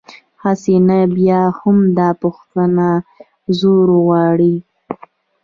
[0.43, 2.87] هسې، نه بیا هم، دا پوښتنه
[3.59, 4.55] زور غواړي.